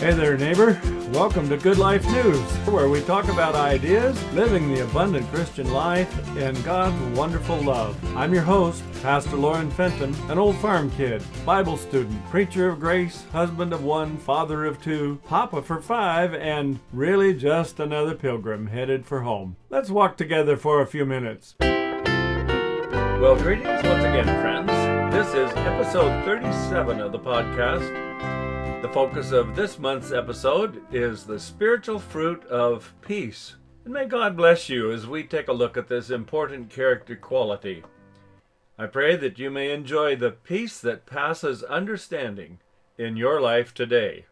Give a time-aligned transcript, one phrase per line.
[0.00, 0.80] Hey there, neighbor.
[1.12, 6.10] Welcome to Good Life News, where we talk about ideas, living the abundant Christian life,
[6.38, 7.98] and God's wonderful love.
[8.16, 13.26] I'm your host, Pastor Lauren Fenton, an old farm kid, Bible student, preacher of grace,
[13.30, 19.04] husband of one, father of two, papa for five, and really just another pilgrim headed
[19.04, 19.56] for home.
[19.68, 21.56] Let's walk together for a few minutes.
[21.60, 24.70] Well, greetings once again, friends.
[25.14, 28.39] This is episode 37 of the podcast.
[28.82, 33.56] The focus of this month's episode is the spiritual fruit of peace.
[33.84, 37.82] And may God bless you as we take a look at this important character quality.
[38.78, 42.58] I pray that you may enjoy the peace that passes understanding
[42.96, 44.24] in your life today.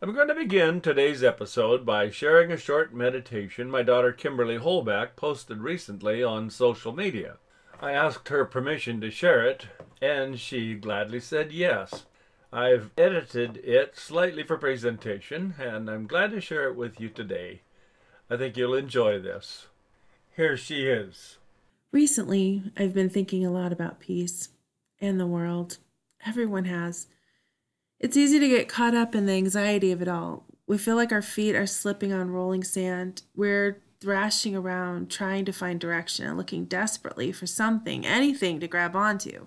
[0.00, 5.16] I'm going to begin today's episode by sharing a short meditation my daughter Kimberly Holback
[5.16, 7.36] posted recently on social media.
[7.78, 9.66] I asked her permission to share it,
[10.00, 12.06] and she gladly said yes.
[12.52, 17.62] I've edited it slightly for presentation, and I'm glad to share it with you today.
[18.28, 19.68] I think you'll enjoy this.
[20.36, 21.38] Here she is.
[21.92, 24.50] Recently, I've been thinking a lot about peace
[25.00, 25.78] and the world.
[26.26, 27.06] Everyone has.
[27.98, 30.44] It's easy to get caught up in the anxiety of it all.
[30.66, 33.22] We feel like our feet are slipping on rolling sand.
[33.34, 38.94] We're thrashing around, trying to find direction and looking desperately for something, anything to grab
[38.94, 39.46] onto.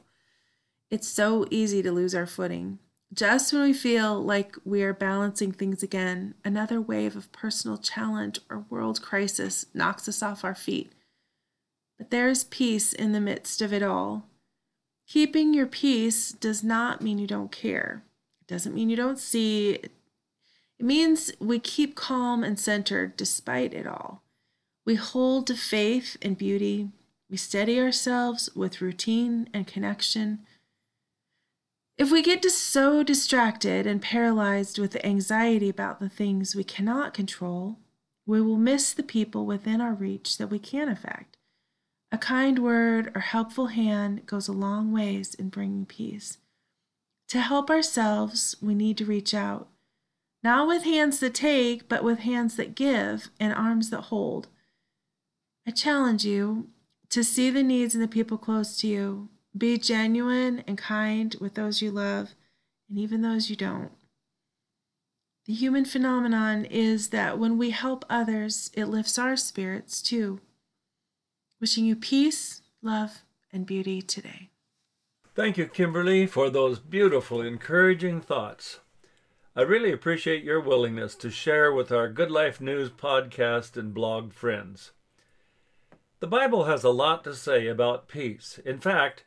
[0.90, 2.80] It's so easy to lose our footing.
[3.16, 8.40] Just when we feel like we are balancing things again, another wave of personal challenge
[8.50, 10.92] or world crisis knocks us off our feet.
[11.98, 14.28] But there is peace in the midst of it all.
[15.08, 18.04] Keeping your peace does not mean you don't care.
[18.42, 19.76] It doesn't mean you don't see.
[19.76, 19.92] It
[20.86, 24.24] means we keep calm and centered despite it all.
[24.86, 26.90] We hold to faith and beauty.
[27.30, 30.40] We steady ourselves with routine and connection.
[31.98, 37.80] If we get so distracted and paralyzed with anxiety about the things we cannot control,
[38.26, 41.38] we will miss the people within our reach that we can affect.
[42.12, 46.38] A kind word or helpful hand goes a long ways in bringing peace.
[47.30, 49.70] To help ourselves, we need to reach out,
[50.44, 54.50] not with hands that take, but with hands that give and arms that hold.
[55.66, 56.68] I challenge you
[57.10, 61.56] to see the needs in the people close to you be genuine and kind with
[61.56, 62.36] those you love
[62.90, 63.92] and even those you don't.
[65.46, 70.42] The human phenomenon is that when we help others, it lifts our spirits too.
[71.62, 73.22] Wishing you peace, love,
[73.54, 74.50] and beauty today.
[75.36, 78.80] Thank you, Kimberly, for those beautiful, encouraging thoughts.
[79.56, 84.34] I really appreciate your willingness to share with our Good Life News podcast and blog
[84.34, 84.92] friends.
[86.20, 88.60] The Bible has a lot to say about peace.
[88.66, 89.26] In fact,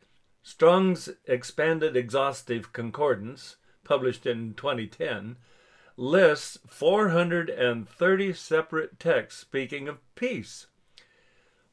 [0.50, 5.36] Strong's Expanded Exhaustive Concordance, published in 2010,
[5.98, 10.66] lists 430 separate texts speaking of peace.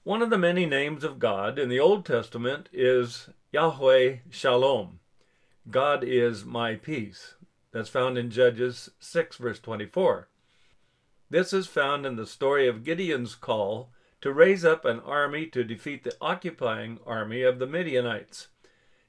[0.04, 5.00] One of the many names of God in the Old Testament is Yahweh Shalom.
[5.72, 7.36] God is my peace.
[7.72, 10.28] That's found in Judges 6, verse 24.
[11.30, 15.64] This is found in the story of Gideon's call to raise up an army to
[15.64, 18.50] defeat the occupying army of the Midianites.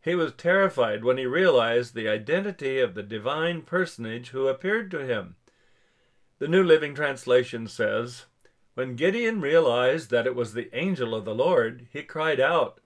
[0.07, 5.05] He was terrified when he realized the identity of the divine personage who appeared to
[5.05, 5.35] him.
[6.39, 8.27] The New Living Translation says,
[8.75, 12.81] When Gideon realized that it was the angel of the Lord, he cried out,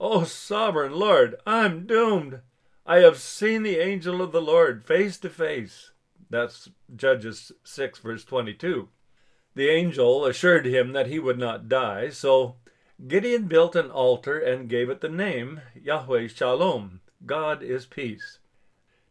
[0.00, 2.40] O sovereign Lord, I'm doomed.
[2.86, 5.92] I have seen the angel of the Lord face to face.
[6.30, 8.88] That's Judges 6, verse 22.
[9.54, 12.56] The angel assured him that he would not die, so
[13.06, 18.38] Gideon built an altar and gave it the name Yahweh Shalom, God is peace.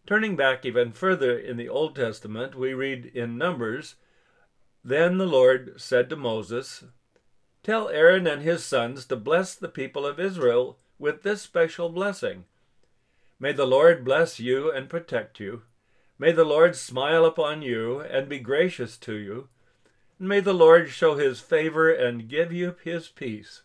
[0.07, 3.95] Turning back even further in the Old Testament, we read in Numbers
[4.83, 6.85] Then the Lord said to Moses,
[7.61, 12.45] Tell Aaron and his sons to bless the people of Israel with this special blessing.
[13.39, 15.63] May the Lord bless you and protect you.
[16.17, 19.49] May the Lord smile upon you and be gracious to you.
[20.17, 23.61] May the Lord show his favor and give you his peace.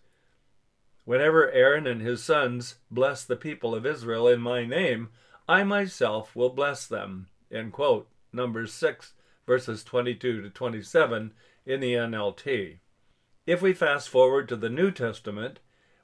[1.08, 5.08] Whenever Aaron and his sons bless the people of Israel in my name,
[5.48, 7.28] I myself will bless them.
[8.30, 9.14] Numbers 6,
[9.46, 11.32] verses 22 to 27
[11.64, 12.80] in the NLT.
[13.46, 15.60] If we fast forward to the New Testament,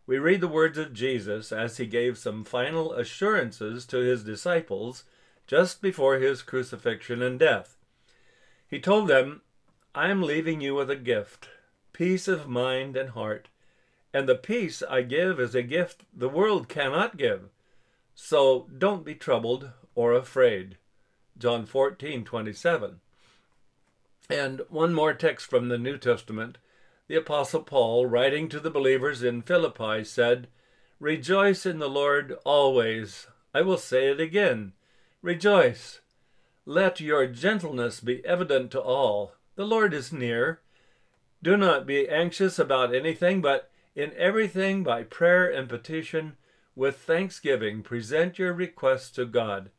[0.06, 5.04] we read the words of Jesus as he gave some final assurances to his disciples
[5.46, 7.76] just before his crucifixion and death.
[8.66, 9.42] He told them,
[9.94, 11.50] I am leaving you with a gift,
[11.92, 13.48] peace of mind and heart
[14.14, 17.50] and the peace I give is a gift the world cannot give.
[18.14, 20.78] So don't be troubled or afraid.
[21.36, 23.00] John 14, 27.
[24.30, 26.58] And one more text from the New Testament.
[27.08, 30.46] The Apostle Paul, writing to the believers in Philippi, said,
[31.00, 33.26] Rejoice in the Lord always.
[33.52, 34.74] I will say it again.
[35.22, 36.00] Rejoice.
[36.64, 39.32] Let your gentleness be evident to all.
[39.56, 40.60] The Lord is near.
[41.42, 46.36] Do not be anxious about anything, but in everything by prayer and petition,
[46.74, 49.70] with thanksgiving, present your requests to God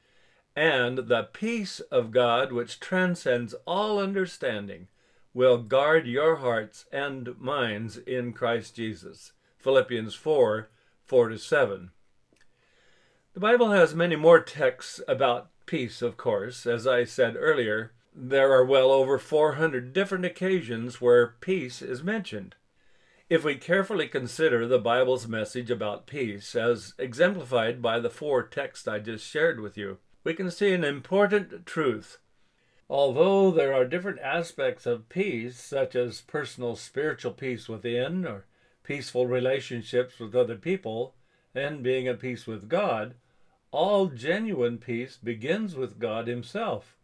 [0.55, 4.87] and the peace of God, which transcends all understanding,
[5.33, 9.33] will guard your hearts and minds in Christ Jesus.
[9.57, 10.69] Philippians 4
[11.03, 11.91] 4 to 7.
[13.33, 16.65] The Bible has many more texts about peace, of course.
[16.65, 22.55] As I said earlier, there are well over 400 different occasions where peace is mentioned.
[23.27, 28.87] If we carefully consider the Bible's message about peace, as exemplified by the four texts
[28.87, 32.19] I just shared with you, we can see an important truth.
[32.87, 38.45] Although there are different aspects of peace, such as personal spiritual peace within, or
[38.83, 41.15] peaceful relationships with other people,
[41.55, 43.15] and being at peace with God,
[43.71, 46.95] all genuine peace begins with God Himself.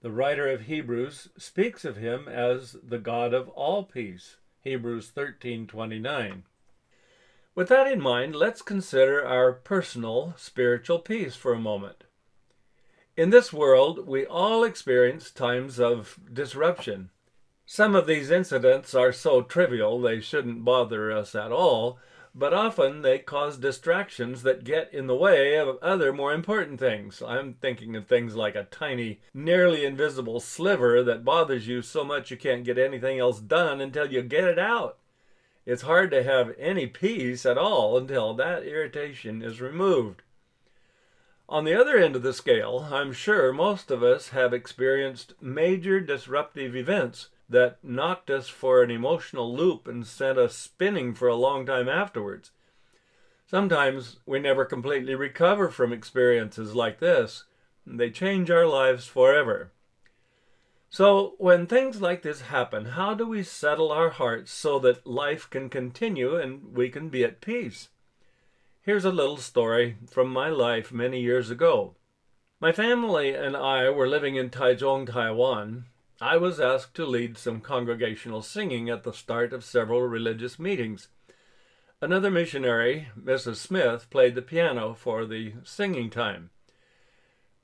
[0.00, 4.38] The writer of Hebrews speaks of Him as the God of all peace.
[4.62, 6.44] Hebrews 13:29.
[7.54, 12.04] With that in mind, let's consider our personal spiritual peace for a moment.
[13.16, 17.10] In this world, we all experience times of disruption.
[17.66, 21.98] Some of these incidents are so trivial they shouldn't bother us at all,
[22.34, 27.22] but often they cause distractions that get in the way of other more important things.
[27.22, 32.30] I'm thinking of things like a tiny, nearly invisible sliver that bothers you so much
[32.30, 34.98] you can't get anything else done until you get it out.
[35.66, 40.22] It's hard to have any peace at all until that irritation is removed.
[41.48, 46.00] On the other end of the scale, I'm sure most of us have experienced major
[46.00, 51.36] disruptive events that knocked us for an emotional loop and sent us spinning for a
[51.36, 52.50] long time afterwards.
[53.46, 57.44] Sometimes we never completely recover from experiences like this.
[57.86, 59.72] They change our lives forever.
[60.88, 65.48] So, when things like this happen, how do we settle our hearts so that life
[65.48, 67.88] can continue and we can be at peace?
[68.82, 71.94] Here's a little story from my life many years ago.
[72.60, 75.86] My family and I were living in Taichung, Taiwan.
[76.20, 81.08] I was asked to lead some congregational singing at the start of several religious meetings.
[82.00, 83.56] Another missionary, Mrs.
[83.56, 86.50] Smith, played the piano for the singing time.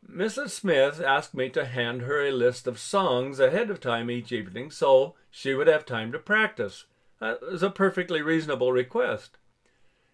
[0.08, 0.50] Mrs.
[0.50, 4.70] Smith asked me to hand her a list of songs ahead of time each evening
[4.70, 6.84] so she would have time to practice.
[7.20, 9.38] That was a perfectly reasonable request.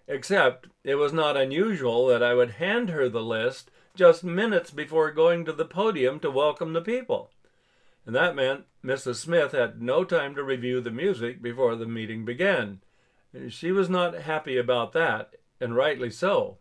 [0.09, 5.11] Except it was not unusual that I would hand her the list just minutes before
[5.11, 7.31] going to the podium to welcome the people.
[8.06, 9.17] And that meant Mrs.
[9.17, 12.81] Smith had no time to review the music before the meeting began.
[13.49, 16.59] She was not happy about that, and rightly so.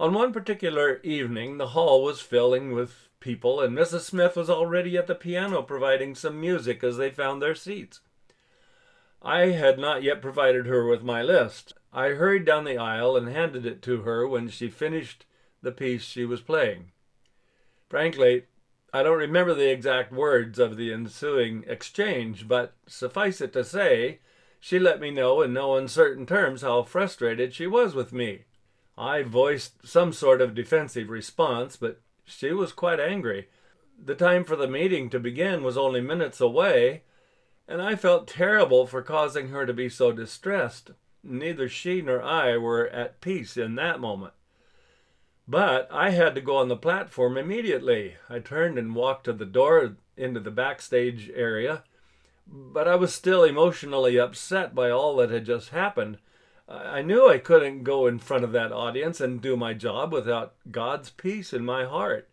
[0.00, 4.00] On one particular evening, the hall was filling with people, and Mrs.
[4.00, 8.00] Smith was already at the piano providing some music as they found their seats.
[9.22, 11.74] I had not yet provided her with my list.
[11.92, 15.26] I hurried down the aisle and handed it to her when she finished
[15.62, 16.90] the piece she was playing.
[17.88, 18.44] Frankly,
[18.94, 24.20] I don't remember the exact words of the ensuing exchange, but suffice it to say,
[24.60, 28.44] she let me know in no uncertain terms how frustrated she was with me.
[28.96, 33.48] I voiced some sort of defensive response, but she was quite angry.
[34.00, 37.02] The time for the meeting to begin was only minutes away,
[37.66, 40.92] and I felt terrible for causing her to be so distressed
[41.24, 44.34] neither she nor I were at peace in that moment.
[45.46, 48.16] But I had to go on the platform immediately.
[48.30, 51.84] I turned and walked to the door into the backstage area,
[52.46, 56.18] but I was still emotionally upset by all that had just happened.
[56.66, 60.54] I knew I couldn't go in front of that audience and do my job without
[60.70, 62.28] God's peace in my heart.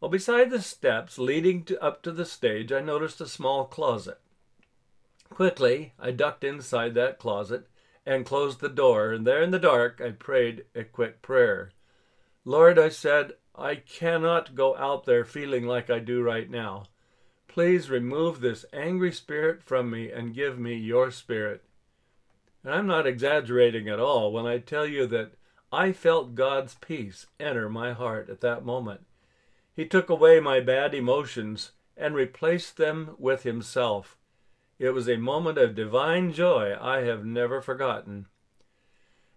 [0.00, 4.18] Well, beside the steps leading to, up to the stage, I noticed a small closet.
[5.30, 7.68] Quickly, I ducked inside that closet
[8.04, 11.70] and closed the door, and there in the dark I prayed a quick prayer.
[12.44, 16.84] Lord, I said, I cannot go out there feeling like I do right now.
[17.46, 21.62] Please remove this angry spirit from me and give me your spirit.
[22.64, 25.32] And I'm not exaggerating at all when I tell you that
[25.70, 29.02] I felt God's peace enter my heart at that moment.
[29.74, 34.16] He took away my bad emotions and replaced them with Himself.
[34.78, 38.26] It was a moment of divine joy I have never forgotten.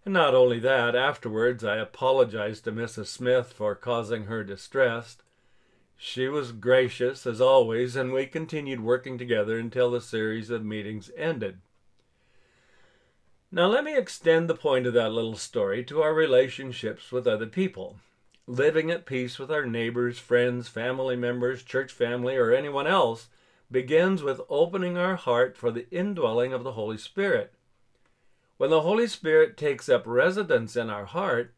[0.06, 3.08] And not only that, afterwards I apologized to Mrs.
[3.08, 5.18] Smith for causing her distress.
[5.98, 11.10] She was gracious as always, and we continued working together until the series of meetings
[11.18, 11.58] ended.
[13.52, 17.48] Now, let me extend the point of that little story to our relationships with other
[17.48, 17.98] people.
[18.46, 23.30] Living at peace with our neighbors, friends, family members, church family, or anyone else
[23.72, 27.54] begins with opening our heart for the indwelling of the Holy Spirit.
[28.58, 31.54] When the Holy Spirit takes up residence in our heart,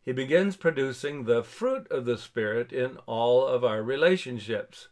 [0.00, 4.88] he begins producing the fruit of the Spirit in all of our relationships.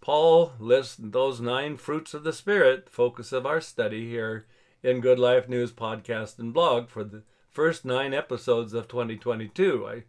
[0.00, 4.46] Paul lists those nine fruits of the Spirit, focus of our study here
[4.82, 9.86] in Good Life News podcast and blog for the first nine episodes of 2022.
[9.86, 10.04] I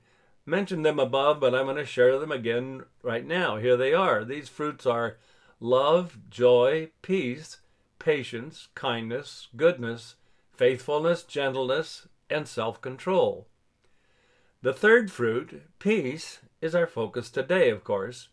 [0.46, 3.58] mentioned them above, but I'm going to share them again right now.
[3.58, 4.24] Here they are.
[4.24, 5.17] These fruits are
[5.60, 7.60] love, joy, peace,
[8.00, 10.15] patience, kindness, goodness,
[10.55, 13.48] faithfulness, gentleness, and self control.
[14.62, 18.29] The third fruit, peace, is our focus today, of course.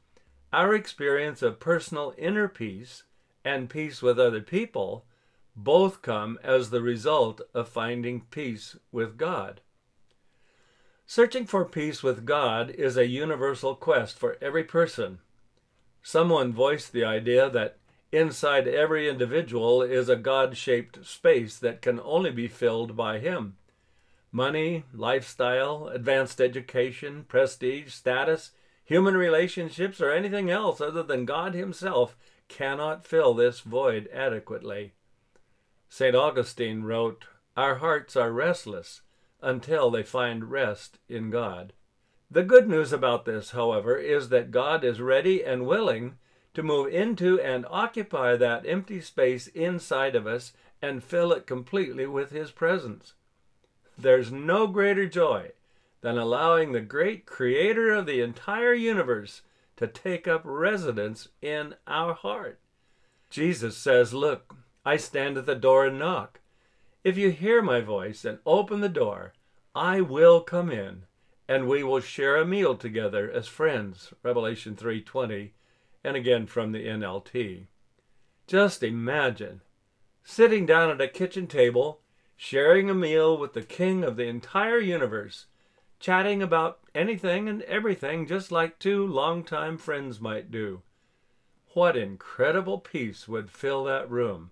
[0.52, 3.02] Our experience of personal inner peace
[3.44, 5.04] and peace with other people
[5.56, 9.60] both come as the result of finding peace with God.
[11.06, 15.18] Searching for peace with God is a universal quest for every person.
[16.02, 17.78] Someone voiced the idea that
[18.12, 23.56] inside every individual is a God shaped space that can only be filled by Him.
[24.32, 28.52] Money, lifestyle, advanced education, prestige, status,
[28.84, 32.16] human relationships, or anything else other than God Himself
[32.48, 34.92] cannot fill this void adequately.
[35.88, 36.14] St.
[36.14, 37.24] Augustine wrote,
[37.56, 39.02] Our hearts are restless
[39.40, 41.72] until they find rest in God.
[42.30, 46.18] The good news about this, however, is that God is ready and willing
[46.54, 50.52] to move into and occupy that empty space inside of us
[50.82, 53.14] and fill it completely with His presence.
[53.96, 55.52] There's no greater joy
[56.00, 59.42] than allowing the great Creator of the entire universe
[59.76, 62.58] to take up residence in our heart.
[63.28, 66.40] Jesus says, Look, I stand at the door and knock.
[67.04, 69.34] If you hear my voice and open the door,
[69.74, 71.04] I will come in
[71.50, 74.12] and we will share a meal together as friends.
[74.22, 75.50] Revelation 3:20
[76.02, 77.66] and again from the NLT.
[78.46, 79.60] Just imagine
[80.22, 82.00] sitting down at a kitchen table,
[82.36, 85.46] sharing a meal with the king of the entire universe,
[85.98, 90.82] chatting about anything and everything just like two longtime friends might do.
[91.74, 94.50] What incredible peace would fill that room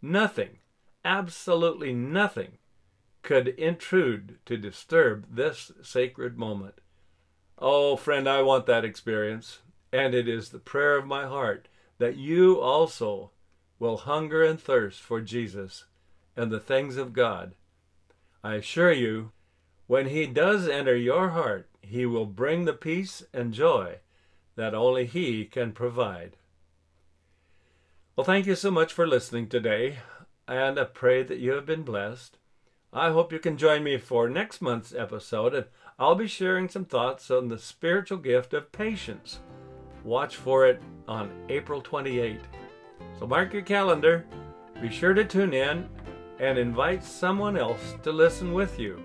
[0.00, 0.58] Nothing,
[1.04, 2.58] absolutely nothing,
[3.22, 6.76] could intrude to disturb this sacred moment.
[7.58, 9.58] Oh, friend, I want that experience,
[9.92, 11.68] and it is the prayer of my heart
[11.98, 13.30] that you also
[13.78, 15.84] will hunger and thirst for Jesus
[16.36, 17.54] and the things of God.
[18.42, 19.32] I assure you,
[19.86, 23.96] when He does enter your heart, He will bring the peace and joy
[24.56, 26.36] that only He can provide.
[28.14, 29.98] Well, thank you so much for listening today,
[30.46, 32.36] and I pray that you have been blessed.
[32.92, 35.66] I hope you can join me for next month's episode, and
[35.98, 39.40] I'll be sharing some thoughts on the spiritual gift of patience.
[40.08, 42.40] Watch for it on April 28.
[43.18, 44.24] So mark your calendar,
[44.80, 45.86] be sure to tune in,
[46.40, 49.02] and invite someone else to listen with you.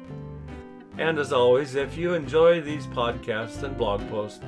[0.98, 4.40] And as always, if you enjoy these podcasts and blog posts,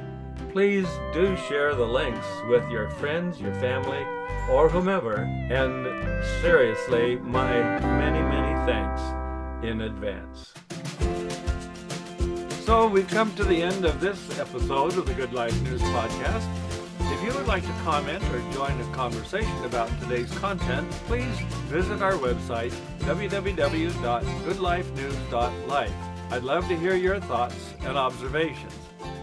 [0.54, 4.06] please do share the links with your friends, your family,
[4.50, 5.24] or whomever.
[5.52, 9.02] And seriously, my many, many thanks
[9.62, 10.54] in advance.
[12.66, 16.50] So we've come to the end of this episode of the Good Life News Podcast.
[17.00, 22.02] If you would like to comment or join a conversation about today's content, please visit
[22.02, 25.94] our website, www.goodlifenews.life.
[26.32, 28.74] I'd love to hear your thoughts and observations.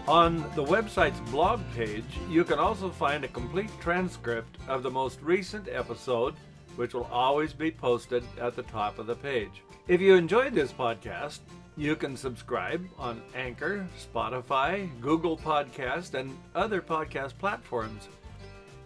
[0.07, 5.19] On the website's blog page, you can also find a complete transcript of the most
[5.21, 6.33] recent episode,
[6.77, 9.63] which will always be posted at the top of the page.
[9.89, 11.39] If you enjoyed this podcast,
[11.75, 18.07] you can subscribe on Anchor, Spotify, Google Podcast, and other podcast platforms.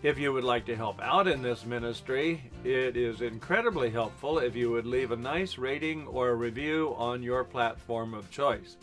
[0.03, 4.56] If you would like to help out in this ministry, it is incredibly helpful if
[4.56, 8.77] you would leave a nice rating or a review on your platform of choice.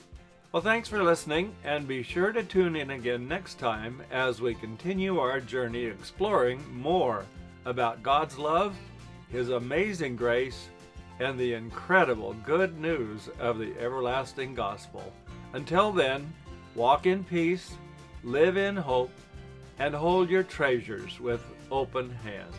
[0.52, 4.54] Well, thanks for listening, and be sure to tune in again next time as we
[4.54, 7.24] continue our journey exploring more
[7.64, 8.76] about God's love,
[9.30, 10.68] His amazing grace,
[11.20, 15.12] and the incredible good news of the everlasting gospel.
[15.52, 16.32] Until then,
[16.74, 17.74] walk in peace,
[18.22, 19.12] live in hope,
[19.78, 22.54] and hold your treasures with open hands.